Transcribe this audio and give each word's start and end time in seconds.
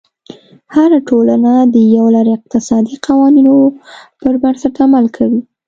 هره 0.75 0.99
ټولنه 1.09 1.51
د 1.73 1.75
یو 1.95 2.05
لړ 2.15 2.27
اقتصادي 2.37 2.95
قوانینو 3.07 3.55
پر 4.21 4.33
بنسټ 4.41 4.75
عمل 4.85 5.05
کوي. 5.17 5.41